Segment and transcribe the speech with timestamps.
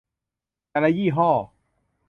[0.69, 1.29] แต่ละยี่ห้อ